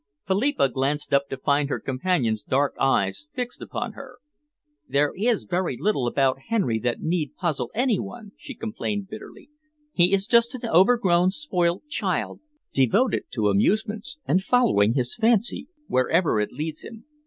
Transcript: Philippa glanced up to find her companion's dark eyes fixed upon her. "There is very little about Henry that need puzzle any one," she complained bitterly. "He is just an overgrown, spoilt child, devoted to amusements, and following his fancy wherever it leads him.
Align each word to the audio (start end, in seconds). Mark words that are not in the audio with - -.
Philippa 0.25 0.67
glanced 0.67 1.13
up 1.13 1.29
to 1.29 1.37
find 1.37 1.69
her 1.69 1.79
companion's 1.79 2.41
dark 2.41 2.73
eyes 2.79 3.27
fixed 3.33 3.61
upon 3.61 3.91
her. 3.93 4.17
"There 4.89 5.13
is 5.15 5.43
very 5.43 5.77
little 5.77 6.07
about 6.07 6.39
Henry 6.49 6.79
that 6.79 7.01
need 7.01 7.35
puzzle 7.35 7.69
any 7.75 7.99
one," 7.99 8.31
she 8.35 8.55
complained 8.55 9.09
bitterly. 9.09 9.51
"He 9.93 10.11
is 10.11 10.25
just 10.25 10.55
an 10.55 10.67
overgrown, 10.67 11.29
spoilt 11.29 11.87
child, 11.87 12.39
devoted 12.73 13.25
to 13.33 13.49
amusements, 13.49 14.17
and 14.25 14.41
following 14.43 14.95
his 14.95 15.13
fancy 15.13 15.67
wherever 15.85 16.39
it 16.39 16.51
leads 16.51 16.83
him. 16.83 17.05